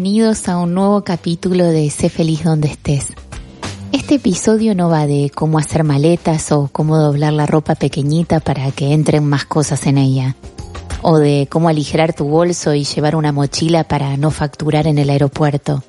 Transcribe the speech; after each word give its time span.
Bienvenidos 0.00 0.48
a 0.48 0.58
un 0.58 0.74
nuevo 0.74 1.02
capítulo 1.02 1.64
de 1.64 1.90
Sé 1.90 2.08
feliz 2.08 2.44
donde 2.44 2.68
estés. 2.68 3.08
Este 3.90 4.14
episodio 4.14 4.76
no 4.76 4.88
va 4.88 5.08
de 5.08 5.28
cómo 5.34 5.58
hacer 5.58 5.82
maletas 5.82 6.52
o 6.52 6.68
cómo 6.70 6.98
doblar 6.98 7.32
la 7.32 7.46
ropa 7.46 7.74
pequeñita 7.74 8.38
para 8.38 8.70
que 8.70 8.92
entren 8.92 9.24
más 9.24 9.44
cosas 9.44 9.88
en 9.88 9.98
ella, 9.98 10.36
o 11.02 11.18
de 11.18 11.48
cómo 11.50 11.68
aligerar 11.68 12.12
tu 12.12 12.26
bolso 12.28 12.74
y 12.74 12.84
llevar 12.84 13.16
una 13.16 13.32
mochila 13.32 13.82
para 13.82 14.16
no 14.16 14.30
facturar 14.30 14.86
en 14.86 14.98
el 14.98 15.10
aeropuerto. 15.10 15.82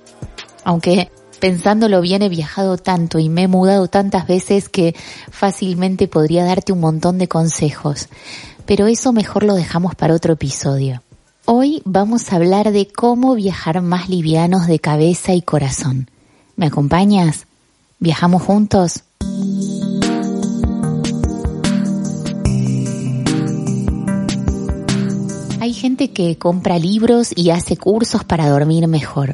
Aunque 0.64 1.12
pensándolo 1.40 2.02
bien 2.02 2.24
he 2.24 2.30
viajado 2.30 2.78
tanto 2.78 3.20
y 3.20 3.30
me 3.30 3.44
he 3.44 3.48
mudado 3.48 3.90
tantas 3.90 4.26
veces 4.26 4.70
que 4.70 4.96
fácilmente 5.30 6.08
podría 6.08 6.46
darte 6.46 6.74
un 6.74 6.80
montón 6.80 7.20
de 7.20 7.28
consejos, 7.28 8.10
pero 8.66 8.88
eso 8.88 9.14
mejor 9.14 9.44
lo 9.44 9.54
dejamos 9.54 9.94
para 9.94 10.16
otro 10.16 10.34
episodio. 10.34 11.04
Hoy 11.52 11.82
vamos 11.84 12.32
a 12.32 12.36
hablar 12.36 12.72
de 12.72 12.88
cómo 12.88 13.34
viajar 13.34 13.82
más 13.82 14.08
livianos 14.08 14.68
de 14.68 14.78
cabeza 14.78 15.34
y 15.34 15.42
corazón. 15.42 16.08
¿Me 16.56 16.68
acompañas? 16.68 17.48
¿Viajamos 17.98 18.44
juntos? 18.44 19.02
Hay 25.60 25.74
gente 25.74 26.12
que 26.12 26.38
compra 26.38 26.78
libros 26.78 27.34
y 27.36 27.50
hace 27.50 27.78
cursos 27.78 28.24
para 28.24 28.48
dormir 28.48 28.88
mejor. 28.88 29.34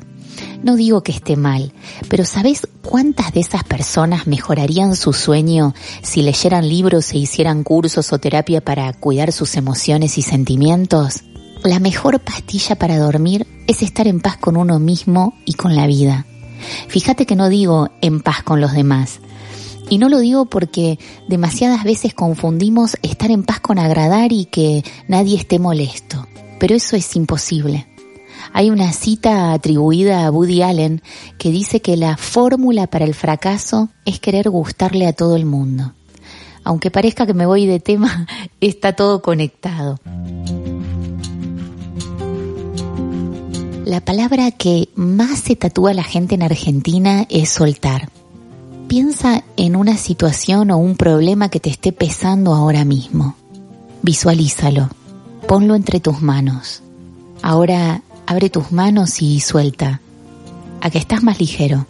No 0.64 0.78
digo 0.78 1.04
que 1.04 1.12
esté 1.12 1.36
mal, 1.36 1.74
pero 2.08 2.24
¿sabes 2.24 2.66
cuántas 2.82 3.34
de 3.34 3.42
esas 3.42 3.66
personas 3.66 4.26
mejorarían 4.26 4.96
su 4.96 5.12
sueño 5.12 5.74
si 6.02 6.22
leyeran 6.22 6.70
libros 6.70 7.12
e 7.12 7.18
hicieran 7.18 7.66
cursos 7.66 8.14
o 8.14 8.20
terapia 8.20 8.62
para 8.62 8.94
cuidar 8.94 9.34
sus 9.34 9.58
emociones 9.58 10.18
y 10.18 10.22
sentimientos? 10.22 11.22
La 11.66 11.80
mejor 11.80 12.20
pastilla 12.20 12.76
para 12.76 12.98
dormir 12.98 13.48
es 13.68 13.82
estar 13.82 14.08
en 14.08 14.20
paz 14.20 14.38
con 14.38 14.56
uno 14.56 14.80
mismo 14.80 15.34
y 15.46 15.54
con 15.54 15.76
la 15.76 15.88
vida. 15.88 16.26
Fíjate 16.88 17.26
que 17.26 17.36
no 17.36 17.50
digo 17.50 17.90
en 18.02 18.22
paz 18.22 18.44
con 18.44 18.62
los 18.62 18.74
demás. 18.74 19.20
Y 19.90 19.98
no 19.98 20.10
lo 20.10 20.20
digo 20.20 20.46
porque 20.46 20.98
demasiadas 21.28 21.84
veces 21.84 22.14
confundimos 22.14 22.98
estar 23.04 23.32
en 23.32 23.44
paz 23.44 23.60
con 23.60 23.78
agradar 23.78 24.32
y 24.32 24.46
que 24.46 24.84
nadie 25.08 25.38
esté 25.38 25.60
molesto. 25.60 26.28
Pero 26.60 26.76
eso 26.76 26.96
es 26.96 27.16
imposible. 27.16 27.88
Hay 28.54 28.70
una 28.70 28.94
cita 28.94 29.52
atribuida 29.52 30.26
a 30.26 30.32
Woody 30.32 30.62
Allen 30.62 31.02
que 31.38 31.52
dice 31.52 31.82
que 31.82 31.98
la 31.98 32.18
fórmula 32.18 32.88
para 32.88 33.06
el 33.06 33.14
fracaso 33.14 33.90
es 34.06 34.20
querer 34.20 34.50
gustarle 34.50 35.08
a 35.08 35.14
todo 35.14 35.36
el 35.36 35.46
mundo. 35.46 35.94
Aunque 36.64 36.90
parezca 36.90 37.28
que 37.28 37.34
me 37.34 37.46
voy 37.46 37.68
de 37.68 37.80
tema, 37.80 38.28
está 38.62 38.94
todo 38.94 39.22
conectado. 39.22 40.00
La 43.86 44.02
palabra 44.02 44.50
que 44.50 44.90
más 44.96 45.42
se 45.42 45.56
tatúa 45.56 45.92
a 45.92 45.94
la 45.94 46.04
gente 46.04 46.34
en 46.34 46.42
Argentina 46.42 47.28
es 47.30 47.50
soltar. 47.50 48.10
Piensa 48.88 49.44
en 49.58 49.76
una 49.76 49.96
situación 49.96 50.72
o 50.72 50.78
un 50.78 50.98
problema 50.98 51.50
que 51.50 51.60
te 51.60 51.70
esté 51.70 51.92
pesando 51.92 52.56
ahora 52.56 52.84
mismo. 52.84 53.36
Visualízalo. 54.02 54.90
Ponlo 55.48 55.76
entre 55.76 56.00
tus 56.00 56.20
manos. 56.24 56.82
Ahora 57.44 58.02
abre 58.26 58.50
tus 58.50 58.72
manos 58.72 59.22
y 59.22 59.40
suelta. 59.40 60.02
A 60.82 60.90
que 60.90 60.98
estás 60.98 61.22
más 61.22 61.40
ligero. 61.40 61.86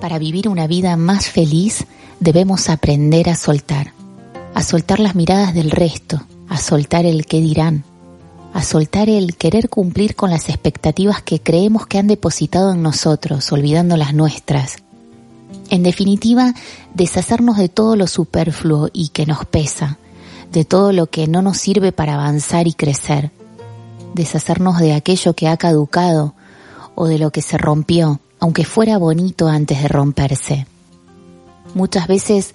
Para 0.00 0.20
vivir 0.20 0.48
una 0.48 0.68
vida 0.68 0.96
más 0.96 1.28
feliz 1.28 1.86
debemos 2.20 2.68
aprender 2.68 3.30
a 3.30 3.34
soltar. 3.34 3.94
A 4.54 4.62
soltar 4.62 5.00
las 5.00 5.16
miradas 5.16 5.54
del 5.54 5.72
resto. 5.72 6.22
A 6.48 6.56
soltar 6.58 7.04
el 7.04 7.26
qué 7.26 7.40
dirán 7.40 7.82
a 8.56 8.62
soltar 8.62 9.10
el 9.10 9.36
querer 9.36 9.68
cumplir 9.68 10.16
con 10.16 10.30
las 10.30 10.48
expectativas 10.48 11.20
que 11.20 11.40
creemos 11.40 11.86
que 11.86 11.98
han 11.98 12.06
depositado 12.06 12.72
en 12.72 12.82
nosotros, 12.82 13.52
olvidando 13.52 13.98
las 13.98 14.14
nuestras. 14.14 14.78
En 15.68 15.82
definitiva, 15.82 16.54
deshacernos 16.94 17.58
de 17.58 17.68
todo 17.68 17.96
lo 17.96 18.06
superfluo 18.06 18.88
y 18.94 19.08
que 19.08 19.26
nos 19.26 19.44
pesa, 19.44 19.98
de 20.52 20.64
todo 20.64 20.92
lo 20.92 21.08
que 21.08 21.26
no 21.26 21.42
nos 21.42 21.58
sirve 21.58 21.92
para 21.92 22.14
avanzar 22.14 22.66
y 22.66 22.72
crecer, 22.72 23.30
deshacernos 24.14 24.78
de 24.78 24.94
aquello 24.94 25.34
que 25.34 25.48
ha 25.48 25.58
caducado 25.58 26.32
o 26.94 27.08
de 27.08 27.18
lo 27.18 27.30
que 27.32 27.42
se 27.42 27.58
rompió, 27.58 28.20
aunque 28.40 28.64
fuera 28.64 28.96
bonito 28.96 29.48
antes 29.48 29.82
de 29.82 29.88
romperse. 29.88 30.66
Muchas 31.74 32.06
veces 32.06 32.54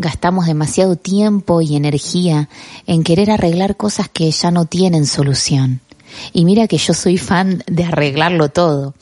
gastamos 0.00 0.46
demasiado 0.46 0.96
tiempo 0.96 1.60
y 1.60 1.76
energía 1.76 2.48
en 2.86 3.04
querer 3.04 3.30
arreglar 3.30 3.76
cosas 3.76 4.08
que 4.08 4.30
ya 4.30 4.50
no 4.50 4.64
tienen 4.64 5.06
solución. 5.06 5.80
Y 6.32 6.44
mira 6.44 6.66
que 6.66 6.78
yo 6.78 6.94
soy 6.94 7.18
fan 7.18 7.62
de 7.66 7.84
arreglarlo 7.84 8.48
todo, 8.48 8.94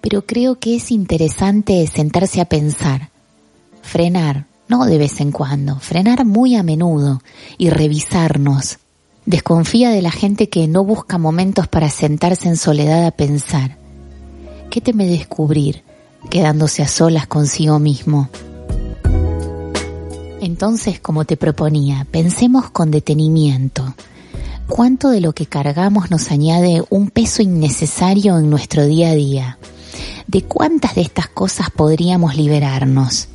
pero 0.00 0.24
creo 0.26 0.58
que 0.58 0.76
es 0.76 0.90
interesante 0.90 1.84
sentarse 1.86 2.40
a 2.40 2.44
pensar, 2.44 3.10
frenar, 3.82 4.46
no 4.68 4.84
de 4.84 4.98
vez 4.98 5.20
en 5.20 5.32
cuando, 5.32 5.78
frenar 5.80 6.24
muy 6.24 6.54
a 6.54 6.62
menudo 6.62 7.20
y 7.58 7.70
revisarnos. 7.70 8.78
Desconfía 9.26 9.90
de 9.90 10.02
la 10.02 10.10
gente 10.10 10.48
que 10.48 10.68
no 10.68 10.84
busca 10.84 11.18
momentos 11.18 11.68
para 11.68 11.90
sentarse 11.90 12.48
en 12.48 12.56
soledad 12.56 13.06
a 13.06 13.10
pensar. 13.10 13.76
¿Qué 14.70 14.80
teme 14.80 15.06
descubrir 15.06 15.82
quedándose 16.30 16.82
a 16.82 16.88
solas 16.88 17.26
consigo 17.26 17.78
mismo? 17.78 18.28
Entonces, 20.42 20.98
como 20.98 21.24
te 21.24 21.36
proponía, 21.36 22.04
pensemos 22.10 22.68
con 22.68 22.90
detenimiento. 22.90 23.94
¿Cuánto 24.66 25.10
de 25.10 25.20
lo 25.20 25.34
que 25.34 25.46
cargamos 25.46 26.10
nos 26.10 26.32
añade 26.32 26.82
un 26.90 27.10
peso 27.10 27.42
innecesario 27.42 28.36
en 28.36 28.50
nuestro 28.50 28.84
día 28.84 29.10
a 29.10 29.14
día? 29.14 29.58
¿De 30.26 30.42
cuántas 30.42 30.96
de 30.96 31.02
estas 31.02 31.28
cosas 31.28 31.70
podríamos 31.70 32.34
liberarnos? 32.34 33.28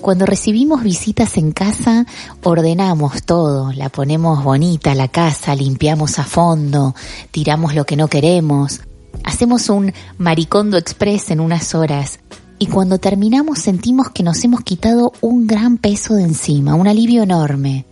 Cuando 0.00 0.24
recibimos 0.24 0.82
visitas 0.82 1.36
en 1.36 1.52
casa, 1.52 2.06
ordenamos 2.42 3.22
todo, 3.24 3.74
la 3.74 3.90
ponemos 3.90 4.42
bonita 4.42 4.94
la 4.94 5.08
casa, 5.08 5.54
limpiamos 5.54 6.18
a 6.18 6.24
fondo, 6.24 6.94
tiramos 7.30 7.74
lo 7.74 7.84
que 7.84 7.96
no 7.96 8.08
queremos, 8.08 8.80
hacemos 9.22 9.68
un 9.68 9.92
maricondo 10.16 10.78
express 10.78 11.30
en 11.30 11.40
unas 11.40 11.74
horas 11.74 12.20
y 12.58 12.66
cuando 12.66 12.98
terminamos 12.98 13.58
sentimos 13.58 14.10
que 14.10 14.22
nos 14.22 14.42
hemos 14.44 14.62
quitado 14.62 15.12
un 15.20 15.46
gran 15.46 15.78
peso 15.78 16.14
de 16.14 16.22
encima, 16.22 16.74
un 16.74 16.88
alivio 16.88 17.22
enorme. 17.22 17.84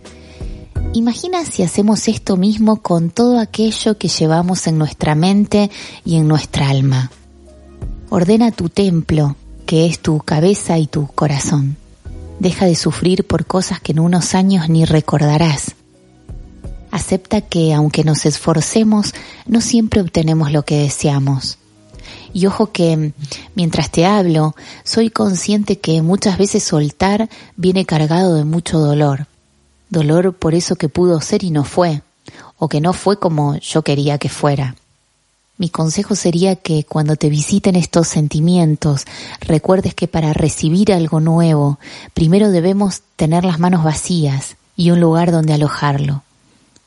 Imagina 0.93 1.45
si 1.45 1.61
hacemos 1.61 2.07
esto 2.07 2.37
mismo 2.37 2.81
con 2.81 3.09
todo 3.09 3.39
aquello 3.39 3.97
que 3.97 4.07
llevamos 4.07 4.65
en 4.67 4.77
nuestra 4.77 5.13
mente 5.13 5.69
y 6.03 6.15
en 6.15 6.27
nuestra 6.27 6.69
alma. 6.69 7.11
Ordena 8.09 8.51
tu 8.51 8.69
templo, 8.69 9.35
que 9.65 9.85
es 9.85 9.99
tu 9.99 10.19
cabeza 10.19 10.77
y 10.77 10.87
tu 10.87 11.07
corazón. 11.07 11.75
Deja 12.39 12.65
de 12.65 12.75
sufrir 12.75 13.25
por 13.25 13.45
cosas 13.45 13.79
que 13.81 13.91
en 13.91 13.99
unos 13.99 14.35
años 14.35 14.69
ni 14.69 14.85
recordarás. 14.85 15.75
Acepta 16.91 17.41
que 17.41 17.73
aunque 17.73 18.03
nos 18.03 18.25
esforcemos, 18.25 19.13
no 19.47 19.59
siempre 19.59 20.01
obtenemos 20.01 20.51
lo 20.51 20.63
que 20.63 20.79
deseamos 20.79 21.57
y 22.33 22.45
ojo 22.45 22.71
que 22.71 23.13
mientras 23.55 23.91
te 23.91 24.05
hablo, 24.05 24.55
soy 24.83 25.09
consciente 25.09 25.79
que 25.79 26.01
muchas 26.01 26.37
veces 26.37 26.63
soltar 26.63 27.29
viene 27.55 27.85
cargado 27.85 28.35
de 28.35 28.43
mucho 28.43 28.79
dolor. 28.79 29.27
Dolor 29.89 30.33
por 30.33 30.55
eso 30.55 30.75
que 30.75 30.89
pudo 30.89 31.21
ser 31.21 31.43
y 31.43 31.51
no 31.51 31.63
fue, 31.63 32.01
o 32.57 32.67
que 32.67 32.81
no 32.81 32.93
fue 32.93 33.19
como 33.19 33.57
yo 33.57 33.83
quería 33.83 34.17
que 34.17 34.29
fuera. 34.29 34.75
Mi 35.57 35.69
consejo 35.69 36.15
sería 36.15 36.57
que 36.57 36.83
cuando 36.83 37.15
te 37.15 37.29
visiten 37.29 37.77
estos 37.77 38.09
sentimientos, 38.09 39.05
recuerdes 39.39 39.93
que 39.93 40.07
para 40.09 40.33
recibir 40.33 40.91
algo 40.91 41.21
nuevo, 41.21 41.79
primero 42.13 42.51
debemos 42.51 43.01
tener 43.15 43.45
las 43.45 43.57
manos 43.57 43.83
vacías 43.85 44.57
y 44.75 44.91
un 44.91 44.99
lugar 44.99 45.31
donde 45.31 45.53
alojarlo. 45.53 46.23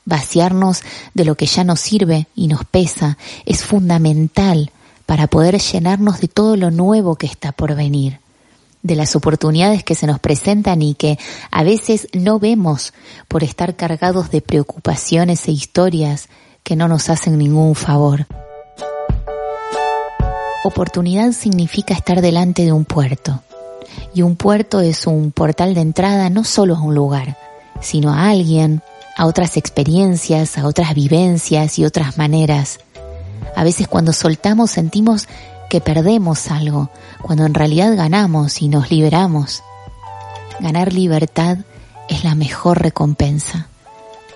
Vaciarnos 0.05 0.83
de 1.15 1.25
lo 1.25 1.35
que 1.35 1.47
ya 1.47 1.63
nos 1.63 1.79
sirve 1.79 2.27
y 2.35 2.47
nos 2.47 2.63
pesa 2.63 3.17
es 3.45 3.63
fundamental 3.63 4.71
para 5.09 5.25
poder 5.25 5.57
llenarnos 5.59 6.21
de 6.21 6.27
todo 6.27 6.55
lo 6.55 6.69
nuevo 6.69 7.15
que 7.15 7.25
está 7.25 7.51
por 7.51 7.73
venir, 7.73 8.19
de 8.83 8.95
las 8.95 9.15
oportunidades 9.15 9.83
que 9.83 9.95
se 9.95 10.05
nos 10.05 10.19
presentan 10.19 10.83
y 10.83 10.93
que 10.93 11.17
a 11.49 11.63
veces 11.63 12.07
no 12.13 12.37
vemos 12.37 12.93
por 13.27 13.43
estar 13.43 13.75
cargados 13.75 14.29
de 14.29 14.41
preocupaciones 14.41 15.47
e 15.47 15.51
historias 15.51 16.29
que 16.61 16.75
no 16.75 16.87
nos 16.87 17.09
hacen 17.09 17.39
ningún 17.39 17.73
favor. 17.73 18.27
Oportunidad 20.63 21.31
significa 21.31 21.95
estar 21.95 22.21
delante 22.21 22.63
de 22.63 22.71
un 22.71 22.85
puerto. 22.85 23.41
Y 24.13 24.21
un 24.21 24.35
puerto 24.35 24.79
es 24.79 25.07
un 25.07 25.31
portal 25.31 25.73
de 25.73 25.81
entrada 25.81 26.29
no 26.29 26.43
solo 26.43 26.75
a 26.75 26.81
un 26.81 26.93
lugar, 26.93 27.35
sino 27.81 28.13
a 28.13 28.29
alguien, 28.29 28.83
a 29.17 29.25
otras 29.25 29.57
experiencias, 29.57 30.59
a 30.59 30.67
otras 30.67 30.93
vivencias 30.93 31.79
y 31.79 31.85
otras 31.85 32.19
maneras. 32.19 32.77
A 33.55 33.63
veces 33.63 33.87
cuando 33.87 34.13
soltamos 34.13 34.71
sentimos 34.71 35.27
que 35.69 35.81
perdemos 35.81 36.49
algo, 36.49 36.89
cuando 37.21 37.45
en 37.45 37.53
realidad 37.53 37.95
ganamos 37.95 38.61
y 38.61 38.67
nos 38.69 38.89
liberamos. 38.89 39.63
Ganar 40.59 40.93
libertad 40.93 41.59
es 42.09 42.23
la 42.23 42.35
mejor 42.35 42.81
recompensa. 42.81 43.67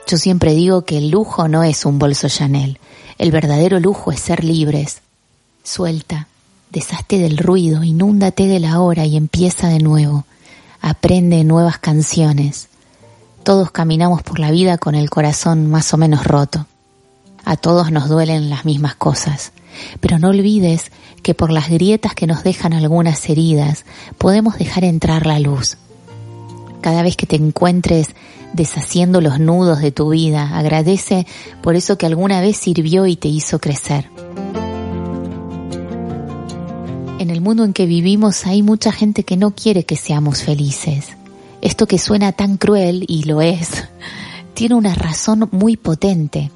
Yo 0.08 0.18
siempre 0.18 0.54
digo 0.54 0.84
que 0.84 0.98
el 0.98 1.10
lujo 1.10 1.48
no 1.48 1.64
es 1.64 1.86
un 1.86 1.98
bolso 1.98 2.30
Chanel, 2.30 2.80
el 3.18 3.32
verdadero 3.32 3.80
lujo 3.80 4.12
es 4.12 4.20
ser 4.20 4.44
libres. 4.44 5.02
Suelta, 5.64 6.28
deshazte 6.70 7.20
del 7.20 7.38
ruido, 7.38 7.84
inúndate 7.84 8.48
de 8.48 8.60
la 8.60 8.80
hora 8.80 9.06
y 9.06 9.18
empieza 9.18 9.68
de 9.70 9.80
nuevo. 9.80 10.26
Aprende 10.82 11.44
nuevas 11.44 11.78
canciones. 11.80 12.68
Todos 13.44 13.72
caminamos 13.72 14.22
por 14.24 14.40
la 14.40 14.52
vida 14.52 14.78
con 14.78 14.96
el 14.96 15.10
corazón 15.10 15.70
más 15.70 15.94
o 15.94 15.98
menos 15.98 16.26
roto. 16.26 16.68
A 17.46 17.58
todos 17.58 17.92
nos 17.92 18.10
duelen 18.10 18.50
las 18.50 18.66
mismas 18.66 18.96
cosas, 18.96 19.52
pero 20.00 20.20
no 20.20 20.30
olvides 20.30 20.92
que 21.22 21.34
por 21.34 21.52
las 21.52 21.70
grietas 21.70 22.14
que 22.14 22.28
nos 22.28 22.44
dejan 22.44 22.74
algunas 22.74 23.30
heridas 23.30 23.86
podemos 24.18 24.58
dejar 24.58 24.84
entrar 24.84 25.26
la 25.26 25.40
luz. 25.40 25.78
Cada 26.82 27.02
vez 27.02 27.16
que 27.16 27.26
te 27.26 27.36
encuentres 27.36 28.10
deshaciendo 28.54 29.20
los 29.22 29.40
nudos 29.40 29.82
de 29.82 29.92
tu 29.92 30.10
vida, 30.10 30.58
agradece 30.58 31.26
por 31.62 31.76
eso 31.76 31.98
que 31.98 32.06
alguna 32.06 32.42
vez 32.42 32.58
sirvió 32.58 33.08
y 33.08 33.16
te 33.16 33.28
hizo 33.28 33.60
crecer. 33.60 34.10
En 37.20 37.30
el 37.30 37.42
mundo 37.42 37.64
en 37.64 37.74
que 37.74 37.86
vivimos 37.86 38.46
hay 38.46 38.62
mucha 38.62 38.92
gente 38.92 39.24
que 39.24 39.38
no 39.38 39.52
quiere 39.52 39.86
que 39.86 39.96
seamos 39.96 40.44
felices. 40.44 41.08
Esto 41.62 41.88
que 41.88 41.98
suena 41.98 42.34
tan 42.34 42.58
cruel, 42.58 43.06
y 43.08 43.24
lo 43.24 43.42
es, 43.42 43.70
tiene 44.54 44.76
una 44.76 44.94
razón 44.94 45.48
muy 45.52 45.78
potente. 45.78 46.52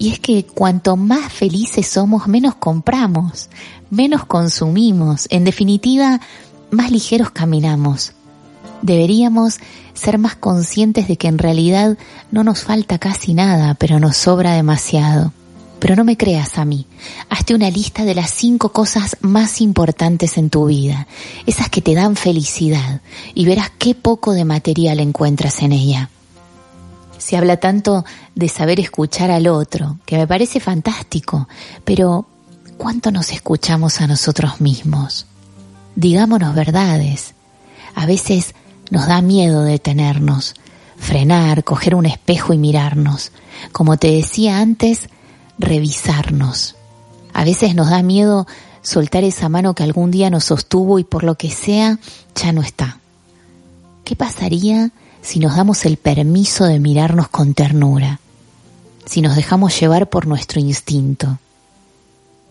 Y 0.00 0.10
es 0.10 0.20
que 0.20 0.44
cuanto 0.44 0.96
más 0.96 1.32
felices 1.32 1.88
somos, 1.88 2.28
menos 2.28 2.54
compramos, 2.54 3.48
menos 3.90 4.24
consumimos, 4.26 5.26
en 5.28 5.42
definitiva, 5.42 6.20
más 6.70 6.92
ligeros 6.92 7.32
caminamos. 7.32 8.12
Deberíamos 8.80 9.56
ser 9.94 10.18
más 10.18 10.36
conscientes 10.36 11.08
de 11.08 11.16
que 11.16 11.26
en 11.26 11.38
realidad 11.38 11.98
no 12.30 12.44
nos 12.44 12.62
falta 12.62 12.98
casi 12.98 13.34
nada, 13.34 13.74
pero 13.74 13.98
nos 13.98 14.16
sobra 14.16 14.52
demasiado. 14.52 15.32
Pero 15.80 15.96
no 15.96 16.04
me 16.04 16.16
creas 16.16 16.58
a 16.58 16.64
mí. 16.64 16.86
Hazte 17.28 17.56
una 17.56 17.68
lista 17.68 18.04
de 18.04 18.14
las 18.14 18.30
cinco 18.30 18.70
cosas 18.70 19.16
más 19.20 19.60
importantes 19.60 20.38
en 20.38 20.48
tu 20.48 20.66
vida, 20.66 21.08
esas 21.44 21.70
que 21.70 21.82
te 21.82 21.94
dan 21.94 22.14
felicidad, 22.14 23.00
y 23.34 23.46
verás 23.46 23.72
qué 23.78 23.96
poco 23.96 24.32
de 24.32 24.44
material 24.44 25.00
encuentras 25.00 25.60
en 25.60 25.72
ella. 25.72 26.10
Se 27.28 27.36
habla 27.36 27.58
tanto 27.58 28.06
de 28.34 28.48
saber 28.48 28.80
escuchar 28.80 29.30
al 29.30 29.48
otro, 29.48 29.98
que 30.06 30.16
me 30.16 30.26
parece 30.26 30.60
fantástico, 30.60 31.46
pero 31.84 32.24
¿cuánto 32.78 33.10
nos 33.10 33.32
escuchamos 33.32 34.00
a 34.00 34.06
nosotros 34.06 34.62
mismos? 34.62 35.26
Digámonos 35.94 36.54
verdades. 36.54 37.34
A 37.94 38.06
veces 38.06 38.54
nos 38.88 39.06
da 39.08 39.20
miedo 39.20 39.62
detenernos, 39.62 40.54
frenar, 40.96 41.64
coger 41.64 41.96
un 41.96 42.06
espejo 42.06 42.54
y 42.54 42.56
mirarnos. 42.56 43.30
Como 43.72 43.98
te 43.98 44.10
decía 44.10 44.60
antes, 44.60 45.10
revisarnos. 45.58 46.76
A 47.34 47.44
veces 47.44 47.74
nos 47.74 47.90
da 47.90 48.02
miedo 48.02 48.46
soltar 48.80 49.24
esa 49.24 49.50
mano 49.50 49.74
que 49.74 49.82
algún 49.82 50.10
día 50.10 50.30
nos 50.30 50.44
sostuvo 50.44 50.98
y 50.98 51.04
por 51.04 51.24
lo 51.24 51.34
que 51.34 51.50
sea 51.50 51.98
ya 52.34 52.52
no 52.52 52.62
está. 52.62 53.00
¿Qué 54.04 54.16
pasaría 54.16 54.92
si 55.22 55.38
nos 55.38 55.56
damos 55.56 55.84
el 55.84 55.96
permiso 55.96 56.64
de 56.64 56.78
mirarnos 56.78 57.28
con 57.28 57.54
ternura? 57.54 58.20
Si 59.04 59.20
nos 59.22 59.36
dejamos 59.36 59.78
llevar 59.78 60.08
por 60.08 60.26
nuestro 60.26 60.60
instinto. 60.60 61.38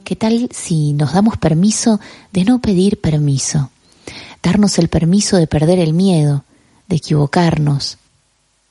¿Qué 0.04 0.16
tal 0.16 0.50
si 0.54 0.94
nos 0.94 1.14
damos 1.14 1.38
permiso 1.38 2.00
de 2.32 2.46
no 2.46 2.60
pedir 2.60 3.00
permiso? 3.00 3.70
Darnos 4.42 4.80
el 4.80 4.88
permiso 4.88 5.38
de 5.38 5.48
perder 5.48 5.80
el 5.80 5.94
miedo, 5.94 6.44
de 6.88 6.96
equivocarnos, 6.96 7.98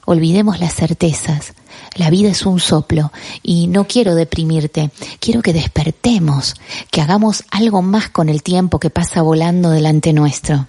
olvidemos 0.06 0.60
las 0.60 0.74
certezas. 0.74 1.52
La 1.94 2.08
vida 2.08 2.30
es 2.30 2.46
un 2.46 2.58
soplo 2.58 3.12
y 3.42 3.66
no 3.66 3.86
quiero 3.86 4.14
deprimirte, 4.14 4.90
quiero 5.20 5.42
que 5.42 5.52
despertemos, 5.52 6.54
que 6.90 7.02
hagamos 7.02 7.44
algo 7.50 7.82
más 7.82 8.08
con 8.08 8.30
el 8.30 8.42
tiempo 8.42 8.78
que 8.78 8.90
pasa 8.90 9.20
volando 9.20 9.70
delante 9.70 10.12
nuestro. 10.14 10.66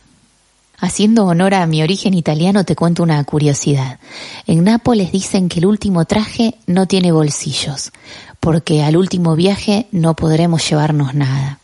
Haciendo 0.79 1.25
honor 1.25 1.55
a 1.55 1.65
mi 1.65 1.81
origen 1.81 2.13
italiano 2.13 2.63
te 2.63 2.75
cuento 2.75 3.01
una 3.01 3.23
curiosidad. 3.23 3.99
En 4.45 4.63
Nápoles 4.63 5.11
dicen 5.11 5.49
que 5.49 5.59
el 5.59 5.65
último 5.65 6.05
traje 6.05 6.55
no 6.67 6.85
tiene 6.85 7.11
bolsillos, 7.11 7.91
porque 8.39 8.83
al 8.83 8.95
último 8.95 9.35
viaje 9.35 9.87
no 9.91 10.15
podremos 10.15 10.69
llevarnos 10.69 11.15
nada. 11.15 11.59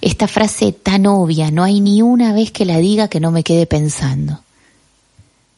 Esta 0.00 0.28
frase 0.28 0.72
tan 0.72 1.06
obvia, 1.06 1.50
no 1.50 1.62
hay 1.62 1.80
ni 1.80 2.00
una 2.00 2.32
vez 2.32 2.50
que 2.50 2.64
la 2.64 2.78
diga 2.78 3.08
que 3.08 3.20
no 3.20 3.30
me 3.30 3.44
quede 3.44 3.66
pensando. 3.66 4.40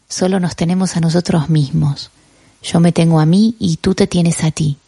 Solo 0.09 0.41
nos 0.41 0.57
tenemos 0.57 0.97
a 0.97 1.01
nosotros 1.01 1.49
mismos. 1.49 2.11
Yo 2.61 2.81
me 2.81 2.91
tengo 2.91 3.21
a 3.21 3.27
mí 3.27 3.55
y 3.61 3.77
tú 3.77 3.95
te 3.95 4.09
tienes 4.09 4.43
a 4.43 4.51
ti. 4.51 4.79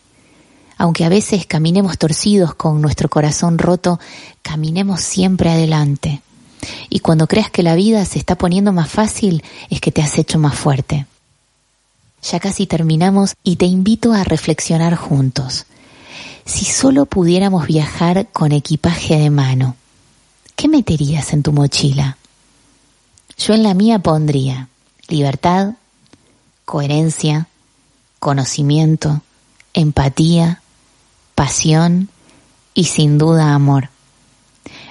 Aunque 0.76 1.04
a 1.04 1.08
veces 1.08 1.46
caminemos 1.46 1.98
torcidos 1.98 2.54
con 2.54 2.82
nuestro 2.82 3.08
corazón 3.08 3.58
roto, 3.58 4.00
caminemos 4.42 5.00
siempre 5.00 5.50
adelante. 5.50 6.22
Y 6.88 7.00
cuando 7.00 7.26
creas 7.26 7.50
que 7.50 7.62
la 7.62 7.74
vida 7.74 8.04
se 8.04 8.18
está 8.18 8.36
poniendo 8.36 8.72
más 8.72 8.90
fácil, 8.90 9.42
es 9.70 9.80
que 9.80 9.92
te 9.92 10.02
has 10.02 10.18
hecho 10.18 10.38
más 10.38 10.54
fuerte. 10.54 11.06
Ya 12.22 12.38
casi 12.38 12.66
terminamos 12.66 13.34
y 13.42 13.56
te 13.56 13.66
invito 13.66 14.12
a 14.12 14.24
reflexionar 14.24 14.94
juntos. 14.94 15.66
Si 16.44 16.64
solo 16.64 17.06
pudiéramos 17.06 17.66
viajar 17.66 18.28
con 18.32 18.52
equipaje 18.52 19.16
de 19.16 19.30
mano, 19.30 19.76
¿qué 20.56 20.68
meterías 20.68 21.32
en 21.32 21.42
tu 21.42 21.52
mochila? 21.52 22.16
Yo 23.38 23.54
en 23.54 23.62
la 23.62 23.74
mía 23.74 23.98
pondría 23.98 24.68
libertad, 25.08 25.74
coherencia, 26.64 27.48
conocimiento, 28.18 29.22
empatía, 29.74 30.62
pasión 31.34 32.08
y 32.74 32.84
sin 32.84 33.18
duda 33.18 33.54
amor. 33.54 33.90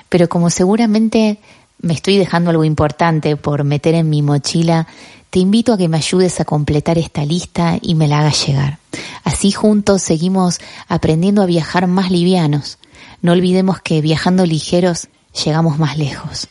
Pero 0.10 0.28
como 0.28 0.50
seguramente 0.50 1.40
me 1.82 1.94
estoy 1.94 2.18
dejando 2.18 2.52
algo 2.52 2.64
importante 2.64 3.36
por 3.36 3.64
meter 3.64 3.96
en 3.96 4.10
mi 4.10 4.22
mochila, 4.22 4.88
te 5.30 5.40
invito 5.40 5.74
a 5.74 5.78
que 5.78 5.88
me 5.88 5.98
ayudes 5.98 6.40
a 6.40 6.46
completar 6.46 6.98
esta 6.98 7.26
lista 7.26 7.78
y 7.82 7.96
me 7.96 8.08
la 8.08 8.20
hagas 8.20 8.46
llegar. 8.46 8.80
Así 9.24 9.52
juntos 9.52 10.02
seguimos 10.02 10.60
aprendiendo 10.88 11.42
a 11.42 11.46
viajar 11.46 11.88
más 11.88 12.12
livianos. 12.12 12.78
No 13.22 13.32
olvidemos 13.32 13.82
que 13.82 14.02
viajando 14.02 14.46
ligeros 14.46 15.08
llegamos 15.44 15.80
más 15.80 15.98
lejos. 15.98 16.48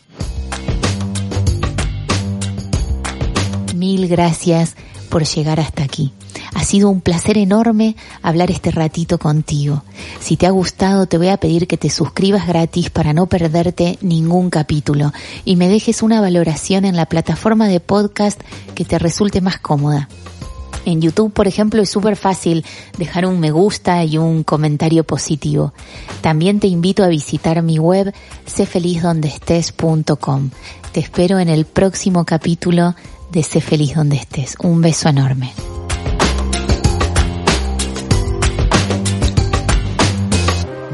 mil 3.81 4.09
gracias 4.09 4.77
por 5.09 5.25
llegar 5.25 5.59
hasta 5.59 5.83
aquí. 5.83 6.13
Ha 6.54 6.64
sido 6.64 6.90
un 6.90 7.00
placer 7.00 7.38
enorme 7.38 7.97
hablar 8.23 8.50
este 8.50 8.71
ratito 8.71 9.19
contigo. 9.19 9.83
Si 10.21 10.37
te 10.37 10.47
ha 10.47 10.50
gustado, 10.50 11.07
te 11.07 11.19
voy 11.19 11.28
a 11.28 11.37
pedir 11.37 11.66
que 11.66 11.76
te 11.76 11.90
suscribas 11.90 12.47
gratis 12.47 12.90
para 12.90 13.12
no 13.12 13.26
perderte 13.26 13.99
ningún 14.00 14.50
capítulo 14.50 15.12
y 15.45 15.57
me 15.57 15.69
dejes 15.69 16.02
una 16.02 16.21
valoración 16.21 16.85
en 16.85 16.97
la 16.97 17.07
plataforma 17.07 17.69
de 17.69 17.80
podcast 17.80 18.40
que 18.75 18.85
te 18.85 18.99
resulte 18.99 19.40
más 19.40 19.59
cómoda. 19.59 20.09
En 20.87 21.00
YouTube, 21.00 21.33
por 21.33 21.47
ejemplo, 21.47 21.83
es 21.83 21.90
súper 21.90 22.16
fácil 22.16 22.64
dejar 22.97 23.26
un 23.26 23.38
me 23.38 23.50
gusta 23.50 24.02
y 24.04 24.19
un 24.19 24.45
comentario 24.45 25.04
positivo. 25.04 25.73
También 26.21 26.61
te 26.61 26.69
invito 26.69 27.04
a 27.04 27.09
visitar 27.09 27.62
mi 27.62 27.78
web 27.78 28.14
cefelizdondestes.com. 28.47 30.50
Te 30.92 31.00
espero 31.00 31.38
en 31.38 31.49
el 31.49 31.66
próximo 31.66 32.25
capítulo 32.25 32.95
de 33.30 33.42
Sé 33.42 33.61
feliz 33.61 33.95
donde 33.95 34.16
estés. 34.16 34.57
Un 34.62 34.80
beso 34.80 35.09
enorme. 35.09 35.52